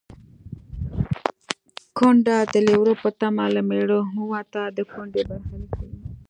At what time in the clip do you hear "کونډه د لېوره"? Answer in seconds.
1.97-2.93